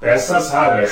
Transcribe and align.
Peças 0.00 0.50
raras. 0.50 0.90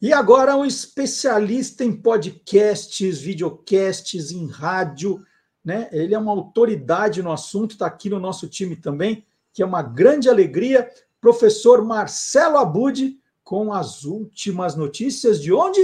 E 0.00 0.12
agora 0.12 0.56
um 0.56 0.64
especialista 0.64 1.84
em 1.84 1.92
podcasts, 1.92 3.18
videocasts, 3.20 4.30
em 4.30 4.46
rádio, 4.46 5.24
né? 5.64 5.88
Ele 5.90 6.14
é 6.14 6.18
uma 6.18 6.30
autoridade 6.30 7.22
no 7.22 7.32
assunto, 7.32 7.72
está 7.72 7.86
aqui 7.86 8.08
no 8.08 8.20
nosso 8.20 8.48
time 8.48 8.76
também, 8.76 9.26
que 9.52 9.62
é 9.62 9.66
uma 9.66 9.82
grande 9.82 10.28
alegria. 10.28 10.88
Professor 11.20 11.84
Marcelo 11.84 12.58
Abud, 12.58 13.18
com 13.42 13.72
as 13.72 14.04
últimas 14.04 14.76
notícias 14.76 15.40
de 15.40 15.52
onde? 15.52 15.80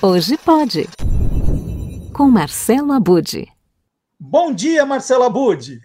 Hoje 0.00 0.38
pode. 0.38 0.88
Com 2.14 2.30
Marcelo 2.30 2.92
Abud. 2.92 3.46
Bom 4.18 4.52
dia, 4.52 4.86
Marcelo 4.86 5.24
Abud. 5.24 5.80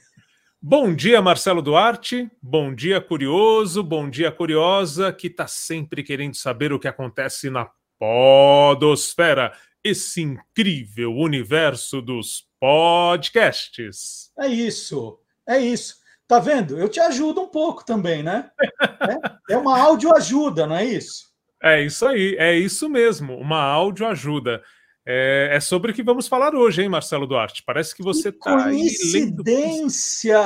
Bom 0.60 0.96
dia, 0.96 1.22
Marcelo 1.22 1.62
Duarte. 1.62 2.30
Bom 2.42 2.74
dia, 2.74 3.00
curioso. 3.00 3.84
Bom 3.84 4.10
dia, 4.10 4.32
curiosa, 4.32 5.14
que 5.14 5.28
está 5.28 5.46
sempre 5.46 6.02
querendo 6.02 6.34
saber 6.34 6.74
o 6.74 6.80
que 6.80 6.88
acontece 6.88 7.48
na 7.52 7.70
Podosfera, 8.00 9.54
esse 9.84 10.22
incrível 10.24 11.14
universo 11.14 12.02
dos 12.02 12.48
podcasts. 12.60 14.32
É 14.38 14.48
isso, 14.48 15.20
é 15.48 15.60
isso. 15.60 15.98
Tá 16.28 16.40
vendo? 16.40 16.78
Eu 16.78 16.90
te 16.90 17.00
ajudo 17.00 17.42
um 17.42 17.48
pouco 17.48 17.86
também, 17.86 18.24
né? 18.24 18.50
é, 19.50 19.54
é 19.54 19.58
uma 19.58 19.80
audioajuda, 19.80 20.66
não 20.66 20.76
é 20.76 20.86
isso? 20.86 21.28
É 21.62 21.84
isso 21.84 22.06
aí, 22.06 22.36
é 22.38 22.56
isso 22.56 22.90
mesmo, 22.90 23.38
uma 23.38 23.62
audioajuda. 23.62 24.64
É, 25.10 25.52
é 25.54 25.60
sobre 25.62 25.94
o 25.94 25.96
que 25.96 26.04
vamos 26.04 26.28
falar 26.28 26.54
hoje, 26.54 26.82
hein, 26.82 26.90
Marcelo 26.90 27.26
Duarte? 27.26 27.64
Parece 27.64 27.96
que 27.96 28.04
você 28.04 28.28
está. 28.28 28.66
Coincidência! 28.66 30.38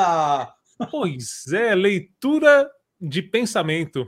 Pois 0.91 1.51
é, 1.51 1.73
leitura 1.73 2.69
de 2.99 3.23
pensamento. 3.23 4.07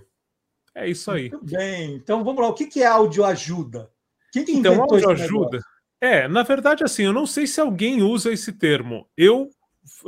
É 0.75 0.88
isso 0.88 1.09
aí. 1.09 1.31
Muito 1.31 1.45
bem. 1.45 1.95
Então 1.95 2.23
vamos 2.23 2.39
lá. 2.39 2.50
O 2.50 2.53
que 2.53 2.83
é 2.83 2.86
audioajuda? 2.86 3.89
Quem 4.31 4.45
que 4.45 4.52
então, 4.52 4.80
audioajuda. 4.80 5.59
É, 6.00 6.28
na 6.28 6.44
verdade, 6.44 6.83
assim, 6.83 7.02
eu 7.03 7.13
não 7.13 7.25
sei 7.25 7.47
se 7.47 7.59
alguém 7.59 8.03
usa 8.03 8.31
esse 8.31 8.53
termo. 8.53 9.09
Eu 9.17 9.50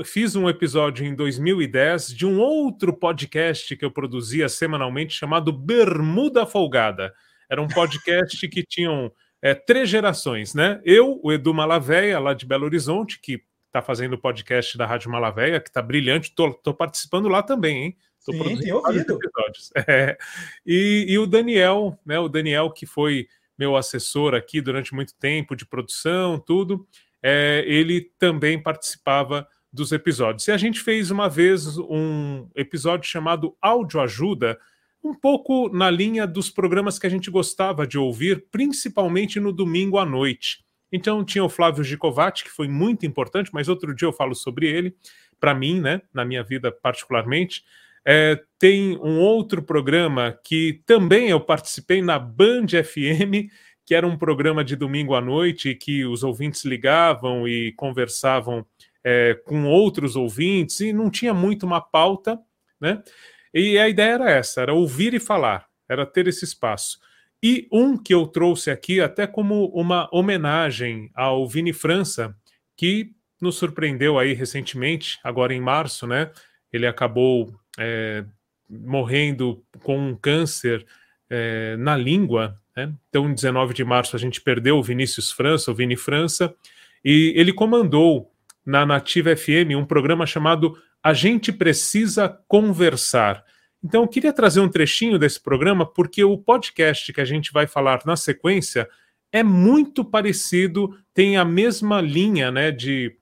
fiz 0.04 0.36
um 0.36 0.48
episódio 0.48 1.04
em 1.06 1.16
2010 1.16 2.10
de 2.10 2.24
um 2.26 2.40
outro 2.40 2.94
podcast 2.94 3.76
que 3.76 3.84
eu 3.84 3.90
produzia 3.90 4.48
semanalmente 4.48 5.16
chamado 5.16 5.52
Bermuda 5.52 6.46
Folgada. 6.46 7.12
Era 7.50 7.64
um 7.64 7.68
podcast 7.68 8.48
que 8.48 8.64
tinham 8.64 9.12
é, 9.42 9.54
três 9.54 9.90
gerações, 9.90 10.54
né? 10.54 10.82
Eu, 10.84 11.20
o 11.24 11.32
Edu 11.32 11.54
Malaveia, 11.54 12.20
lá 12.20 12.34
de 12.34 12.46
Belo 12.46 12.66
Horizonte, 12.66 13.20
que 13.22 13.44
está 13.68 13.82
fazendo 13.82 14.14
o 14.14 14.18
podcast 14.18 14.78
da 14.78 14.86
Rádio 14.86 15.12
Malaveia, 15.12 15.60
que 15.60 15.70
está 15.70 15.82
brilhante, 15.82 16.30
estou 16.30 16.74
participando 16.74 17.28
lá 17.28 17.44
também, 17.44 17.84
hein? 17.84 17.98
Tô 18.26 18.32
Sim, 18.32 18.40
produzindo 18.40 18.82
vários 18.82 19.04
episódios. 19.04 19.72
É. 19.88 20.18
E, 20.66 21.06
e 21.10 21.20
o 21.20 21.28
Daniel, 21.28 22.00
né? 22.06 22.18
O 22.18 22.28
Daniel, 22.30 22.72
que 22.72 22.86
foi 22.86 23.28
meu 23.58 23.76
assessor 23.76 24.34
aqui 24.34 24.62
durante 24.62 24.94
muito 24.94 25.14
tempo 25.16 25.56
de 25.56 25.66
produção, 25.66 26.40
tudo, 26.40 26.88
é, 27.22 27.64
ele 27.68 28.12
também 28.18 28.62
participava 28.62 29.48
dos 29.72 29.92
episódios. 29.92 30.48
E 30.48 30.52
a 30.52 30.58
gente 30.58 30.80
fez 30.80 31.12
uma 31.12 31.30
vez 31.30 31.78
um 31.78 32.50
episódio 32.56 33.10
chamado 33.10 33.56
Áudio 33.62 34.00
Ajuda, 34.00 34.58
um 35.06 35.14
pouco 35.14 35.70
na 35.70 35.92
linha 35.92 36.26
dos 36.26 36.50
programas 36.50 36.98
que 36.98 37.06
a 37.06 37.10
gente 37.10 37.30
gostava 37.30 37.86
de 37.86 37.96
ouvir, 37.96 38.48
principalmente 38.50 39.40
no 39.40 39.52
domingo 39.52 40.00
à 40.00 40.06
noite. 40.06 40.66
Então 40.92 41.24
tinha 41.24 41.44
o 41.44 41.50
Flávio 41.50 41.84
Gicovati, 41.84 42.44
que 42.44 42.50
foi 42.50 42.68
muito 42.68 43.06
importante, 43.06 43.52
mas 43.54 43.70
outro 43.70 43.94
dia 43.94 44.08
eu 44.08 44.14
falo 44.14 44.34
sobre 44.34 44.68
ele, 44.68 44.96
para 45.40 45.54
mim, 45.54 45.80
né, 45.80 46.02
na 46.12 46.26
minha 46.26 46.44
vida 46.44 46.72
particularmente. 46.72 47.64
É, 48.04 48.42
tem 48.58 48.98
um 48.98 49.20
outro 49.20 49.62
programa 49.62 50.40
que 50.44 50.82
também 50.88 51.30
eu 51.30 51.40
participei 51.40 52.02
na 52.02 52.18
Band 52.18 52.68
FM, 52.84 53.50
que 53.86 53.94
era 53.94 54.08
um 54.08 54.18
programa 54.18 54.64
de 54.64 54.76
domingo 54.76 55.14
à 55.14 55.22
noite, 55.22 55.76
que 55.76 56.04
os 56.04 56.24
ouvintes 56.24 56.66
ligavam 56.66 57.48
e 57.48 57.72
conversavam 57.74 58.66
é, 59.04 59.36
com 59.46 59.66
outros 59.66 60.16
ouvintes, 60.16 60.80
e 60.80 60.92
não 60.92 61.12
tinha 61.12 61.34
muito 61.34 61.64
uma 61.64 61.80
pauta, 61.80 62.40
né? 62.82 63.04
E 63.56 63.80
a 63.80 63.88
ideia 63.88 64.16
era 64.16 64.30
essa, 64.30 64.60
era 64.60 64.74
ouvir 64.74 65.14
e 65.14 65.20
falar, 65.20 65.66
era 65.88 66.06
ter 66.06 66.28
esse 66.28 66.44
espaço. 66.44 67.00
E 67.42 67.70
um 67.72 67.98
que 67.98 68.14
eu 68.14 68.28
trouxe 68.28 68.70
aqui 68.70 69.00
até 69.00 69.26
como 69.26 69.68
uma 69.68 70.10
homenagem 70.12 71.10
ao 71.16 71.48
Vini 71.48 71.72
França, 71.72 72.36
que 72.76 73.12
nos 73.42 73.56
surpreendeu 73.56 74.20
aí 74.20 74.34
recentemente, 74.34 75.20
agora 75.24 75.54
em 75.54 75.62
março, 75.62 76.06
né? 76.06 76.32
Ele 76.74 76.86
acabou 76.86 77.56
é, 77.80 78.26
morrendo 78.70 79.64
com 79.84 80.10
um 80.10 80.16
câncer 80.18 80.86
é, 81.30 81.78
na 81.78 81.96
língua, 81.96 82.60
né? 82.76 82.94
Então, 83.08 83.30
em 83.30 83.34
19 83.34 83.74
de 83.74 83.86
março, 83.86 84.18
a 84.18 84.20
gente 84.20 84.42
perdeu 84.42 84.78
o 84.78 84.84
Vinícius 84.84 85.32
França, 85.32 85.72
o 85.72 85.76
Vini 85.76 85.96
França, 85.96 86.54
e 87.06 87.32
ele 87.38 87.54
comandou 87.54 88.35
na 88.66 88.86
Nativa 88.86 89.36
FM 89.36 89.76
um 89.78 89.86
programa 89.86 90.26
chamado 90.26 90.78
a 91.04 91.14
gente 91.14 91.52
precisa 91.52 92.28
conversar. 92.48 93.44
Então, 93.84 94.02
eu 94.02 94.08
queria 94.08 94.34
trazer 94.34 94.60
um 94.60 94.68
trechinho 94.68 95.20
desse 95.20 95.40
programa, 95.40 95.86
porque 95.86 96.24
o 96.24 96.36
podcast 96.36 97.14
que 97.14 97.22
a 97.22 97.26
gente 97.26 97.54
vai 97.54 97.68
falar 97.68 98.02
na 98.06 98.16
sequência 98.16 98.90
é 99.32 99.44
muito 99.44 100.04
parecido, 100.04 100.98
tem 101.14 101.38
a 101.38 101.46
mesma 101.46 102.02
linha 102.02 102.52
né, 102.52 102.72
de 102.72 103.16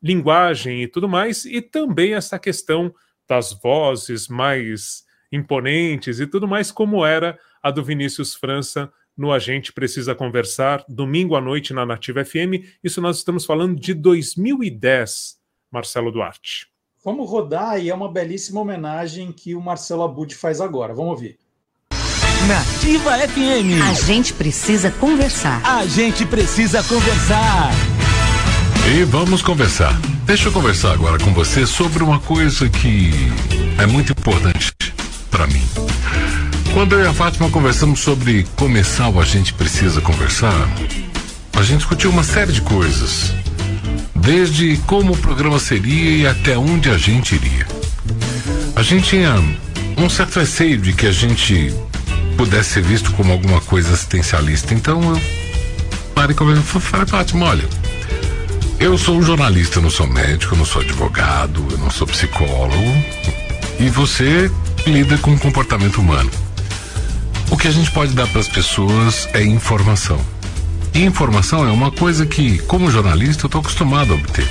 linguagem 0.00 0.82
e 0.82 0.86
tudo 0.86 1.08
mais, 1.08 1.44
e 1.44 1.60
também 1.60 2.14
essa 2.14 2.38
questão 2.38 2.94
das 3.28 3.52
vozes 3.52 4.28
mais 4.28 5.02
imponentes 5.32 6.20
e 6.20 6.26
tudo 6.26 6.46
mais, 6.46 6.70
como 6.70 7.04
era 7.04 7.36
a 7.60 7.70
do 7.70 7.82
Vinícius 7.82 8.34
França 8.34 8.92
no 9.16 9.32
A 9.32 9.38
Gente 9.38 9.72
Precisa 9.72 10.14
Conversar, 10.14 10.84
domingo 10.88 11.36
à 11.36 11.40
noite 11.40 11.72
na 11.72 11.86
Nativa 11.86 12.24
FM. 12.24 12.64
Isso 12.82 13.00
nós 13.00 13.18
estamos 13.18 13.44
falando 13.44 13.78
de 13.78 13.94
2010, 13.94 15.36
Marcelo 15.70 16.10
Duarte. 16.10 16.66
Vamos 17.04 17.28
rodar 17.28 17.78
e 17.78 17.90
é 17.90 17.94
uma 17.94 18.10
belíssima 18.10 18.60
homenagem 18.60 19.30
que 19.30 19.54
o 19.54 19.60
Marcelo 19.60 20.02
Abud 20.02 20.34
faz 20.34 20.60
agora. 20.60 20.94
Vamos 20.94 21.10
ouvir. 21.10 21.38
Nativa 22.48 23.16
FM. 23.28 23.82
A 23.82 23.94
gente 23.94 24.34
precisa 24.34 24.90
conversar. 24.90 25.62
A 25.64 25.86
gente 25.86 26.26
precisa 26.26 26.82
conversar. 26.82 27.70
E 28.94 29.04
vamos 29.04 29.40
conversar. 29.40 29.92
Deixa 30.26 30.48
eu 30.48 30.52
conversar 30.52 30.92
agora 30.92 31.18
com 31.18 31.32
você 31.32 31.66
sobre 31.66 32.02
uma 32.02 32.20
coisa 32.20 32.68
que 32.68 33.10
é 33.80 33.86
muito 33.86 34.12
importante 34.12 34.74
para 35.30 35.46
mim. 35.46 35.62
Quando 36.74 36.96
eu 36.96 37.04
e 37.04 37.06
a 37.06 37.14
Fátima 37.14 37.48
conversamos 37.50 38.00
sobre 38.00 38.44
começar 38.56 39.08
o 39.08 39.20
A 39.20 39.24
Gente 39.24 39.54
Precisa 39.54 40.00
Conversar, 40.00 40.68
a 41.52 41.62
gente 41.62 41.78
discutiu 41.78 42.10
uma 42.10 42.24
série 42.24 42.50
de 42.50 42.60
coisas 42.62 43.32
desde 44.12 44.76
como 44.78 45.12
o 45.12 45.16
programa 45.16 45.60
seria 45.60 46.10
e 46.16 46.26
até 46.26 46.58
onde 46.58 46.90
a 46.90 46.98
gente 46.98 47.36
iria. 47.36 47.64
A 48.74 48.82
gente 48.82 49.10
tinha 49.10 49.36
um 49.96 50.10
certo 50.10 50.40
receio 50.40 50.76
de 50.78 50.92
que 50.92 51.06
a 51.06 51.12
gente 51.12 51.72
pudesse 52.36 52.70
ser 52.70 52.82
visto 52.82 53.12
como 53.12 53.30
alguma 53.30 53.60
coisa 53.60 53.94
assistencialista. 53.94 54.74
Então 54.74 55.00
eu 55.14 55.22
parei 56.12 56.34
com 56.34 56.44
falei, 56.56 57.06
Fátima, 57.06 57.46
olha, 57.46 57.68
eu 58.80 58.98
sou 58.98 59.16
um 59.16 59.22
jornalista, 59.22 59.78
eu 59.78 59.82
não 59.84 59.90
sou 59.90 60.08
médico, 60.08 60.54
eu 60.54 60.58
não 60.58 60.66
sou 60.66 60.82
advogado, 60.82 61.64
eu 61.70 61.78
não 61.78 61.88
sou 61.88 62.04
psicólogo. 62.04 63.04
E 63.78 63.88
você 63.88 64.50
lida 64.84 65.16
com 65.18 65.32
o 65.32 65.38
comportamento 65.38 66.00
humano. 66.00 66.43
O 67.50 67.56
que 67.56 67.68
a 67.68 67.70
gente 67.70 67.90
pode 67.90 68.12
dar 68.14 68.26
para 68.26 68.40
as 68.40 68.48
pessoas 68.48 69.28
é 69.32 69.42
informação. 69.42 70.20
E 70.94 71.02
informação 71.02 71.66
é 71.66 71.70
uma 71.70 71.90
coisa 71.90 72.24
que, 72.24 72.58
como 72.60 72.90
jornalista, 72.90 73.44
eu 73.44 73.48
estou 73.48 73.60
acostumado 73.60 74.12
a 74.12 74.16
obter. 74.16 74.48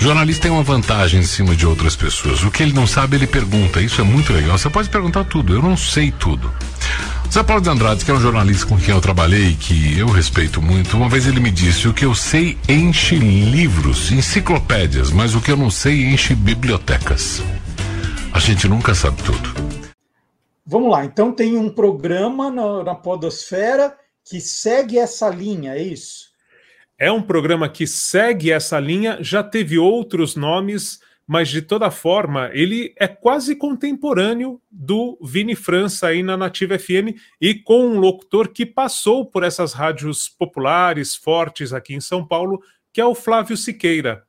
Jornalista 0.00 0.42
tem 0.42 0.50
uma 0.50 0.62
vantagem 0.62 1.20
em 1.20 1.24
cima 1.24 1.54
de 1.54 1.66
outras 1.66 1.94
pessoas. 1.94 2.42
O 2.42 2.50
que 2.50 2.62
ele 2.62 2.72
não 2.72 2.86
sabe, 2.86 3.16
ele 3.16 3.26
pergunta. 3.26 3.80
Isso 3.80 4.00
é 4.00 4.04
muito 4.04 4.32
legal. 4.32 4.58
Você 4.58 4.70
pode 4.70 4.88
perguntar 4.88 5.24
tudo. 5.24 5.54
Eu 5.54 5.62
não 5.62 5.76
sei 5.76 6.10
tudo. 6.10 6.50
Zé 7.32 7.42
Paulo 7.42 7.62
de 7.62 7.70
Andrade, 7.70 8.04
que 8.04 8.10
é 8.10 8.14
um 8.14 8.20
jornalista 8.20 8.66
com 8.66 8.76
quem 8.76 8.94
eu 8.94 9.00
trabalhei, 9.00 9.56
que 9.58 9.98
eu 9.98 10.06
respeito 10.08 10.60
muito, 10.60 10.96
uma 10.96 11.08
vez 11.08 11.26
ele 11.26 11.40
me 11.40 11.50
disse: 11.50 11.88
o 11.88 11.94
que 11.94 12.04
eu 12.04 12.14
sei 12.14 12.58
enche 12.68 13.16
livros, 13.16 14.12
enciclopédias, 14.12 15.10
mas 15.10 15.34
o 15.34 15.40
que 15.40 15.50
eu 15.50 15.56
não 15.56 15.70
sei 15.70 16.04
enche 16.12 16.34
bibliotecas. 16.34 17.42
A 18.32 18.38
gente 18.38 18.68
nunca 18.68 18.94
sabe 18.94 19.22
tudo. 19.22 19.71
Vamos 20.72 20.90
lá, 20.90 21.04
então 21.04 21.30
tem 21.30 21.54
um 21.54 21.68
programa 21.68 22.50
na, 22.50 22.82
na 22.82 22.94
Podosfera 22.94 23.94
que 24.24 24.40
segue 24.40 24.98
essa 24.98 25.28
linha, 25.28 25.74
é 25.74 25.82
isso? 25.82 26.30
É 26.98 27.12
um 27.12 27.20
programa 27.20 27.68
que 27.68 27.86
segue 27.86 28.50
essa 28.50 28.80
linha, 28.80 29.18
já 29.20 29.42
teve 29.42 29.76
outros 29.78 30.34
nomes, 30.34 30.98
mas 31.26 31.50
de 31.50 31.60
toda 31.60 31.90
forma, 31.90 32.48
ele 32.54 32.94
é 32.98 33.06
quase 33.06 33.54
contemporâneo 33.54 34.58
do 34.70 35.18
Vini 35.22 35.54
França 35.54 36.06
aí 36.06 36.22
na 36.22 36.38
Nativa 36.38 36.78
FM 36.78 37.20
e 37.38 37.54
com 37.54 37.88
um 37.88 37.98
locutor 37.98 38.48
que 38.48 38.64
passou 38.64 39.26
por 39.26 39.42
essas 39.42 39.74
rádios 39.74 40.26
populares, 40.26 41.14
fortes 41.14 41.74
aqui 41.74 41.92
em 41.92 42.00
São 42.00 42.26
Paulo, 42.26 42.62
que 42.90 42.98
é 42.98 43.04
o 43.04 43.14
Flávio 43.14 43.58
Siqueira. 43.58 44.24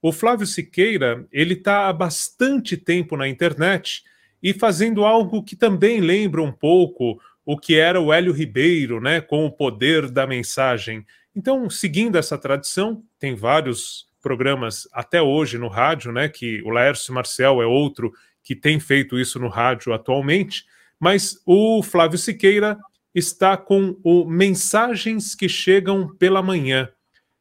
O 0.00 0.12
Flávio 0.12 0.46
Siqueira, 0.46 1.26
ele 1.32 1.54
está 1.54 1.88
há 1.88 1.92
bastante 1.92 2.76
tempo 2.76 3.16
na 3.16 3.26
internet 3.26 4.04
e 4.42 4.52
fazendo 4.52 5.04
algo 5.04 5.42
que 5.42 5.56
também 5.56 6.00
lembra 6.00 6.42
um 6.42 6.52
pouco 6.52 7.20
o 7.44 7.56
que 7.56 7.76
era 7.76 8.00
o 8.00 8.12
Hélio 8.12 8.32
Ribeiro, 8.32 9.00
né, 9.00 9.20
com 9.20 9.46
o 9.46 9.50
poder 9.50 10.10
da 10.10 10.26
mensagem. 10.26 11.04
Então, 11.34 11.68
seguindo 11.70 12.18
essa 12.18 12.36
tradição, 12.36 13.02
tem 13.18 13.34
vários 13.34 14.06
programas 14.20 14.86
até 14.92 15.22
hoje 15.22 15.56
no 15.56 15.68
rádio, 15.68 16.12
né, 16.12 16.28
que 16.28 16.60
o 16.62 16.70
Laércio 16.70 17.14
Marcel 17.14 17.62
é 17.62 17.66
outro 17.66 18.12
que 18.42 18.54
tem 18.54 18.78
feito 18.78 19.18
isso 19.18 19.38
no 19.38 19.48
rádio 19.48 19.92
atualmente, 19.92 20.64
mas 20.98 21.40
o 21.46 21.82
Flávio 21.82 22.18
Siqueira 22.18 22.78
está 23.14 23.56
com 23.56 23.98
o 24.02 24.24
Mensagens 24.24 25.34
que 25.34 25.48
Chegam 25.48 26.14
pela 26.16 26.42
Manhã. 26.42 26.88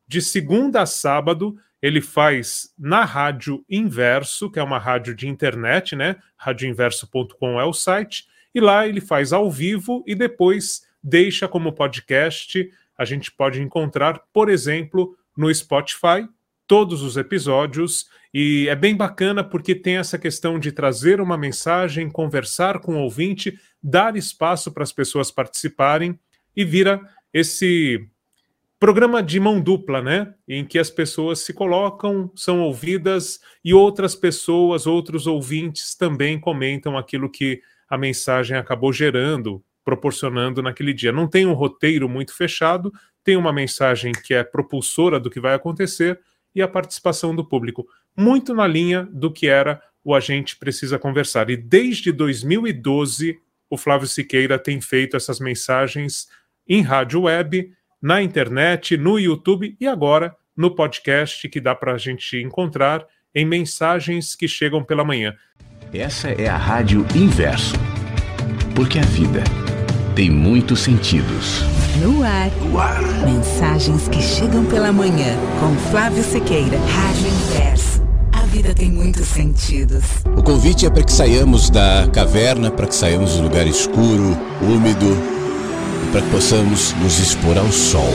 De 0.08 0.22
segunda 0.22 0.82
a 0.82 0.86
sábado, 0.86 1.58
ele 1.82 2.02
faz 2.02 2.74
na 2.78 3.06
Rádio 3.06 3.64
Inverso, 3.70 4.50
que 4.50 4.60
é 4.60 4.64
uma 4.64 4.80
rádio 4.80 5.16
de 5.16 5.28
internet, 5.28 5.96
né? 5.96 6.18
Radioinverso.com 6.36 7.60
é 7.60 7.66
o 7.66 7.74
site, 7.74 8.26
e 8.54 8.60
lá 8.60 8.88
ele 8.88 9.02
faz 9.02 9.32
ao 9.34 9.52
vivo 9.52 10.04
e 10.08 10.16
depois 10.16 10.82
deixa 11.04 11.48
como 11.48 11.74
podcast. 11.74 12.70
A 12.98 13.06
gente 13.06 13.32
pode 13.32 13.62
encontrar, 13.62 14.22
por 14.34 14.50
exemplo, 14.50 15.16
no 15.38 15.54
Spotify, 15.54 16.28
todos 16.66 17.02
os 17.02 17.16
episódios 17.16 18.08
e 18.34 18.68
é 18.68 18.76
bem 18.76 18.96
bacana 18.96 19.44
porque 19.44 19.74
tem 19.74 19.98
essa 19.98 20.18
questão 20.18 20.60
de 20.60 20.72
trazer 20.72 21.22
uma 21.22 21.38
mensagem, 21.38 22.10
conversar 22.10 22.80
com 22.80 22.96
o 22.96 23.00
ouvinte, 23.00 23.58
dar 23.82 24.16
espaço 24.16 24.72
para 24.72 24.84
as 24.84 24.92
pessoas 24.92 25.32
participarem 25.32 26.20
e 26.56 26.66
vira 26.66 27.02
esse 27.34 28.08
programa 28.80 29.24
de 29.24 29.40
mão 29.40 29.60
dupla, 29.60 30.02
né? 30.02 30.34
Em 30.48 30.66
que 30.66 30.78
as 30.78 30.90
pessoas 30.90 31.40
se 31.40 31.54
colocam, 31.54 32.32
são 32.36 32.62
ouvidas 32.62 33.40
e 33.64 33.74
outras 33.74 34.16
pessoas, 34.16 34.86
outros 34.86 35.28
ouvintes 35.28 35.96
também 35.96 36.40
comentam 36.40 36.98
aquilo 36.98 37.30
que 37.30 37.62
a 37.90 37.98
mensagem 37.98 38.58
acabou 38.58 38.94
gerando, 38.94 39.64
proporcionando 39.84 40.62
naquele 40.62 40.94
dia. 40.94 41.12
Não 41.12 41.28
tem 41.28 41.46
um 41.46 41.54
roteiro 41.54 42.08
muito 42.08 42.36
fechado, 42.36 42.92
tem 43.24 43.36
uma 43.36 43.54
mensagem 43.54 44.12
que 44.12 44.34
é 44.34 44.44
propulsora 44.44 45.20
do 45.20 45.30
que 45.30 45.40
vai 45.40 45.54
acontecer 45.54 46.20
e 46.54 46.62
a 46.62 46.68
participação 46.68 47.36
do 47.36 47.46
público, 47.46 47.88
muito 48.16 48.54
na 48.54 48.66
linha 48.66 49.08
do 49.12 49.32
que 49.32 49.48
era 49.48 49.82
o 50.04 50.16
Agente 50.16 50.56
Precisa 50.56 50.98
Conversar. 50.98 51.50
E 51.50 51.58
desde 51.58 52.12
2012, 52.12 53.38
o 53.70 53.78
Flávio 53.78 54.08
Siqueira 54.08 54.58
tem 54.58 54.80
feito 54.82 55.16
essas 55.16 55.40
mensagens 55.40 56.28
em 56.68 56.82
rádio 56.82 57.24
web, 57.24 57.72
na 58.02 58.22
internet, 58.22 58.98
no 58.98 59.20
YouTube 59.20 59.76
e 59.80 59.88
agora 59.88 60.36
no 60.56 60.76
podcast 60.76 61.48
que 61.48 61.62
dá 61.62 61.76
para 61.76 61.94
a 61.94 61.98
gente 61.98 62.38
encontrar 62.38 63.06
em 63.34 63.46
mensagens 63.46 64.36
que 64.36 64.48
chegam 64.48 64.84
pela 64.84 65.04
manhã. 65.04 65.36
Essa 65.94 66.30
é 66.30 66.48
a 66.48 66.58
Rádio 66.58 67.06
Inverso, 67.16 67.76
porque 68.76 69.00
a 69.00 69.04
vida 69.04 69.44
tem 70.16 70.32
muitos 70.32 70.80
sentidos. 70.80 71.62
No 72.02 72.24
ar. 72.24 72.52
no 72.62 72.80
ar. 72.80 73.02
Mensagens 73.24 74.08
que 74.08 74.22
chegam 74.22 74.66
pela 74.66 74.92
manhã. 74.92 75.36
Com 75.60 75.76
Flávio 75.90 76.24
Sequeira. 76.24 76.78
Rádio 76.78 77.28
Inverso. 77.28 78.04
A 78.34 78.42
vida 78.46 78.74
tem 78.74 78.92
muitos 78.92 79.28
sentidos. 79.28 80.04
O 80.36 80.44
convite 80.44 80.86
é 80.86 80.90
para 80.90 81.04
que 81.04 81.12
saiamos 81.12 81.70
da 81.70 82.08
caverna, 82.12 82.72
para 82.72 82.88
que 82.88 82.96
saiamos 82.96 83.36
do 83.36 83.44
lugar 83.44 83.66
escuro, 83.68 84.38
úmido, 84.62 85.37
para 86.12 86.22
que 86.22 86.30
possamos 86.30 86.94
nos 87.02 87.20
expor 87.20 87.58
ao 87.58 87.72
sol. 87.72 88.14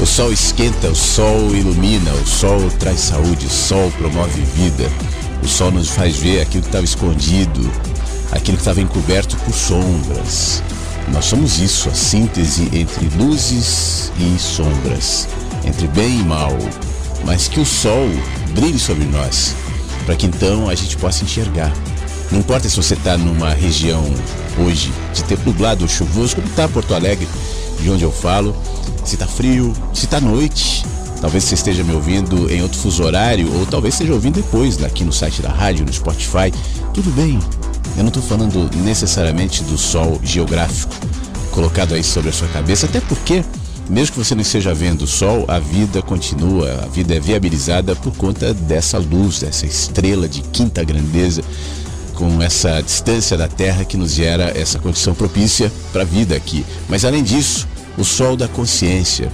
O 0.00 0.06
sol 0.06 0.32
esquenta, 0.32 0.88
o 0.88 0.94
sol 0.94 1.54
ilumina, 1.54 2.12
o 2.12 2.26
sol 2.26 2.70
traz 2.78 3.00
saúde, 3.00 3.46
o 3.46 3.50
sol 3.50 3.90
promove 3.98 4.42
vida. 4.54 4.88
O 5.42 5.48
sol 5.48 5.70
nos 5.70 5.88
faz 5.88 6.16
ver 6.16 6.40
aquilo 6.40 6.62
que 6.62 6.68
estava 6.68 6.84
escondido, 6.84 7.70
aquilo 8.30 8.56
que 8.56 8.62
estava 8.62 8.80
encoberto 8.80 9.36
por 9.38 9.52
sombras. 9.52 10.62
Nós 11.12 11.24
somos 11.24 11.58
isso, 11.58 11.88
a 11.88 11.94
síntese 11.94 12.68
entre 12.72 13.08
luzes 13.16 14.12
e 14.18 14.38
sombras, 14.38 15.26
entre 15.64 15.86
bem 15.88 16.20
e 16.20 16.22
mal, 16.22 16.56
mas 17.24 17.48
que 17.48 17.60
o 17.60 17.66
sol 17.66 18.08
brilhe 18.54 18.78
sobre 18.78 19.04
nós, 19.04 19.54
para 20.04 20.14
que 20.16 20.26
então 20.26 20.68
a 20.68 20.74
gente 20.74 20.96
possa 20.96 21.24
enxergar. 21.24 21.72
Não 22.30 22.40
importa 22.40 22.68
se 22.68 22.76
você 22.76 22.94
está 22.94 23.16
numa 23.16 23.50
região 23.50 24.04
hoje 24.60 24.92
de 25.14 25.24
tempo 25.24 25.42
nublado 25.46 25.88
chuvoso, 25.88 26.36
como 26.36 26.48
está 26.48 26.68
Porto 26.68 26.94
Alegre, 26.94 27.28
de 27.80 27.90
onde 27.90 28.04
eu 28.04 28.12
falo, 28.12 28.56
se 29.04 29.14
está 29.14 29.26
frio, 29.26 29.72
se 29.94 30.04
está 30.04 30.20
noite, 30.20 30.84
talvez 31.20 31.44
você 31.44 31.54
esteja 31.54 31.84
me 31.84 31.92
ouvindo 31.94 32.50
em 32.50 32.62
outro 32.62 32.78
fuso 32.78 33.02
horário, 33.02 33.52
ou 33.58 33.66
talvez 33.66 33.94
esteja 33.94 34.12
ouvindo 34.12 34.36
depois, 34.36 34.82
aqui 34.82 35.04
no 35.04 35.12
site 35.12 35.42
da 35.42 35.50
rádio, 35.50 35.84
no 35.84 35.92
Spotify, 35.92 36.52
tudo 36.92 37.10
bem, 37.10 37.38
eu 37.96 38.02
não 38.02 38.08
estou 38.08 38.22
falando 38.22 38.70
necessariamente 38.82 39.62
do 39.64 39.78
sol 39.78 40.20
geográfico 40.22 40.94
colocado 41.50 41.94
aí 41.94 42.04
sobre 42.04 42.30
a 42.30 42.32
sua 42.32 42.46
cabeça, 42.48 42.86
até 42.86 43.00
porque, 43.00 43.44
mesmo 43.90 44.12
que 44.12 44.18
você 44.18 44.34
não 44.34 44.42
esteja 44.42 44.72
vendo 44.72 45.02
o 45.02 45.06
sol, 45.06 45.44
a 45.48 45.58
vida 45.58 46.00
continua, 46.02 46.84
a 46.84 46.86
vida 46.86 47.16
é 47.16 47.20
viabilizada 47.20 47.96
por 47.96 48.14
conta 48.16 48.54
dessa 48.54 48.98
luz, 48.98 49.40
dessa 49.40 49.66
estrela 49.66 50.28
de 50.28 50.40
quinta 50.42 50.84
grandeza, 50.84 51.42
com 52.18 52.42
essa 52.42 52.80
distância 52.82 53.36
da 53.36 53.46
Terra 53.46 53.84
que 53.84 53.96
nos 53.96 54.12
gera 54.12 54.46
essa 54.58 54.80
condição 54.80 55.14
propícia 55.14 55.70
para 55.92 56.02
a 56.02 56.04
vida 56.04 56.34
aqui. 56.34 56.66
Mas 56.88 57.04
além 57.04 57.22
disso, 57.22 57.68
o 57.96 58.04
sol 58.04 58.36
da 58.36 58.48
consciência 58.48 59.30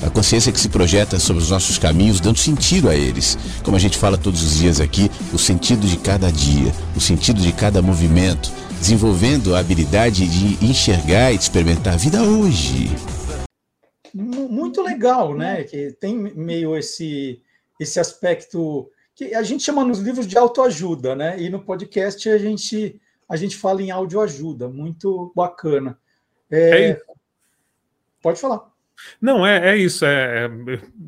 a 0.00 0.08
consciência 0.08 0.52
que 0.52 0.60
se 0.60 0.68
projeta 0.68 1.18
sobre 1.18 1.42
os 1.42 1.50
nossos 1.50 1.76
caminhos, 1.76 2.20
dando 2.20 2.38
sentido 2.38 2.88
a 2.88 2.94
eles. 2.94 3.36
Como 3.64 3.76
a 3.76 3.80
gente 3.80 3.98
fala 3.98 4.16
todos 4.16 4.40
os 4.44 4.56
dias 4.56 4.80
aqui, 4.80 5.10
o 5.32 5.38
sentido 5.38 5.88
de 5.88 5.96
cada 5.96 6.30
dia, 6.30 6.72
o 6.94 7.00
sentido 7.00 7.40
de 7.40 7.52
cada 7.52 7.82
movimento, 7.82 8.52
desenvolvendo 8.78 9.56
a 9.56 9.58
habilidade 9.58 10.28
de 10.28 10.64
enxergar 10.64 11.32
e 11.32 11.36
de 11.36 11.42
experimentar 11.42 11.94
a 11.94 11.96
vida 11.96 12.22
hoje. 12.22 12.88
Muito 14.14 14.80
legal, 14.82 15.36
né? 15.36 15.64
Que 15.64 15.90
tem 16.00 16.16
meio 16.16 16.76
esse, 16.76 17.40
esse 17.80 17.98
aspecto 17.98 18.88
que 19.18 19.34
a 19.34 19.42
gente 19.42 19.64
chama 19.64 19.84
nos 19.84 19.98
livros 19.98 20.28
de 20.28 20.38
autoajuda, 20.38 21.16
né? 21.16 21.42
E 21.42 21.50
no 21.50 21.58
podcast 21.58 22.30
a 22.30 22.38
gente, 22.38 23.00
a 23.28 23.36
gente 23.36 23.56
fala 23.56 23.82
em 23.82 23.90
audioajuda, 23.90 24.68
muito 24.68 25.32
bacana. 25.34 25.98
É, 26.48 26.90
é 26.90 27.00
pode 28.22 28.40
falar. 28.40 28.70
Não, 29.20 29.44
é, 29.44 29.72
é 29.72 29.76
isso, 29.76 30.04
é, 30.04 30.46
é 30.46 30.48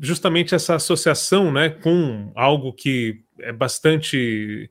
justamente 0.01 0.53
essa 0.53 0.75
associação 0.75 1.53
né, 1.53 1.69
com 1.69 2.33
algo 2.35 2.73
que 2.73 3.23
é 3.39 3.53
bastante 3.53 4.69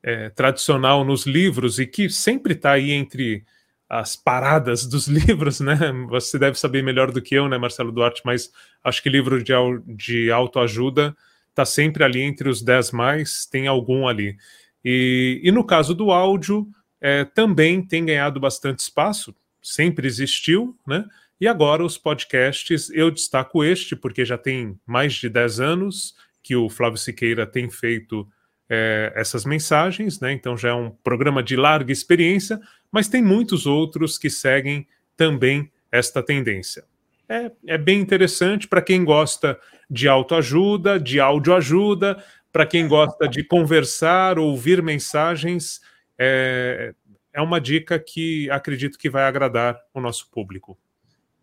é, 0.00 0.30
tradicional 0.30 1.04
nos 1.04 1.26
livros 1.26 1.80
e 1.80 1.88
que 1.88 2.08
sempre 2.08 2.52
está 2.52 2.72
aí 2.72 2.92
entre 2.92 3.44
as 3.88 4.14
paradas 4.14 4.86
dos 4.86 5.06
livros, 5.10 5.58
né? 5.58 5.76
Você 6.08 6.38
deve 6.38 6.56
saber 6.56 6.84
melhor 6.84 7.10
do 7.10 7.20
que 7.20 7.34
eu, 7.34 7.48
né, 7.48 7.58
Marcelo 7.58 7.90
Duarte, 7.90 8.22
mas 8.24 8.52
acho 8.84 9.02
que 9.02 9.10
livro 9.10 9.42
de, 9.42 9.52
de 9.88 10.30
autoajuda 10.30 11.16
está 11.56 11.64
sempre 11.64 12.04
ali 12.04 12.20
entre 12.20 12.50
os 12.50 12.60
10 12.60 12.90
mais, 12.90 13.46
tem 13.46 13.66
algum 13.66 14.06
ali. 14.06 14.36
E, 14.84 15.40
e 15.42 15.50
no 15.50 15.64
caso 15.64 15.94
do 15.94 16.10
áudio, 16.10 16.68
é, 17.00 17.24
também 17.24 17.80
tem 17.80 18.04
ganhado 18.04 18.38
bastante 18.38 18.80
espaço, 18.80 19.34
sempre 19.62 20.06
existiu, 20.06 20.76
né? 20.86 21.06
E 21.40 21.48
agora 21.48 21.82
os 21.84 21.96
podcasts, 21.98 22.90
eu 22.90 23.10
destaco 23.10 23.64
este, 23.64 23.96
porque 23.96 24.24
já 24.24 24.36
tem 24.36 24.78
mais 24.86 25.14
de 25.14 25.28
10 25.28 25.60
anos 25.60 26.14
que 26.42 26.54
o 26.54 26.68
Flávio 26.68 26.98
Siqueira 26.98 27.46
tem 27.46 27.70
feito 27.70 28.28
é, 28.68 29.12
essas 29.14 29.44
mensagens, 29.44 30.20
né? 30.20 30.32
Então 30.32 30.56
já 30.56 30.70
é 30.70 30.74
um 30.74 30.90
programa 30.90 31.42
de 31.42 31.56
larga 31.56 31.92
experiência, 31.92 32.60
mas 32.92 33.08
tem 33.08 33.22
muitos 33.22 33.66
outros 33.66 34.18
que 34.18 34.28
seguem 34.28 34.86
também 35.16 35.70
esta 35.90 36.22
tendência. 36.22 36.84
É, 37.28 37.50
é 37.66 37.78
bem 37.78 38.00
interessante 38.00 38.68
para 38.68 38.82
quem 38.82 39.04
gosta 39.04 39.58
de 39.90 40.08
autoajuda, 40.08 40.98
de 40.98 41.20
audioajuda, 41.20 42.22
para 42.52 42.66
quem 42.66 42.88
gosta 42.88 43.28
de 43.28 43.44
conversar, 43.44 44.38
ouvir 44.38 44.82
mensagens, 44.82 45.80
é, 46.18 46.94
é 47.32 47.40
uma 47.42 47.60
dica 47.60 47.98
que 47.98 48.50
acredito 48.50 48.98
que 48.98 49.10
vai 49.10 49.24
agradar 49.24 49.78
o 49.92 50.00
nosso 50.00 50.30
público. 50.30 50.78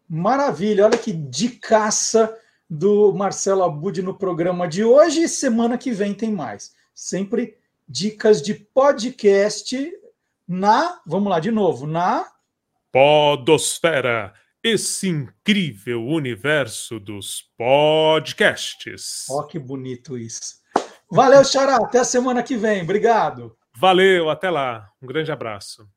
Maravilha, 0.10 0.86
olha 0.86 0.98
que 0.98 1.12
dicaça 1.12 2.36
do 2.70 3.14
Marcelo 3.14 3.64
Abud 3.64 4.02
no 4.02 4.14
programa 4.14 4.68
de 4.68 4.84
hoje. 4.84 5.28
Semana 5.28 5.78
que 5.78 5.92
vem 5.92 6.14
tem 6.14 6.32
mais. 6.32 6.74
Sempre 6.96 7.58
dicas 7.88 8.42
de 8.42 8.56
podcast 8.56 9.78
na, 10.48 11.00
vamos 11.06 11.30
lá 11.30 11.40
de 11.40 11.52
novo, 11.52 11.86
na 11.88 12.28
Podosfera, 12.92 14.34
esse 14.64 15.10
incrível 15.10 16.08
universo 16.08 17.00
dos 17.00 17.52
podcasts. 17.58 19.26
Ó, 19.30 19.44
que 19.44 19.60
bonito 19.60 20.18
isso. 20.18 20.64
Valeu, 21.12 21.44
Xará. 21.44 21.76
Até 21.76 22.00
a 22.00 22.06
semana 22.06 22.42
que 22.42 22.56
vem. 22.56 22.82
Obrigado. 22.82 23.56
Valeu, 23.76 24.30
até 24.30 24.50
lá. 24.50 24.90
Um 25.02 25.08
grande 25.08 25.32
abraço. 25.32 25.88